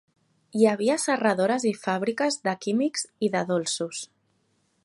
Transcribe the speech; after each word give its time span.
Hi 0.59 0.63
havia 0.69 0.95
serradores 1.03 1.67
i 1.73 1.75
fàbriques 1.83 2.39
de 2.49 2.57
químics 2.65 3.07
i 3.29 3.33
de 3.37 3.45
dolços. 3.53 4.05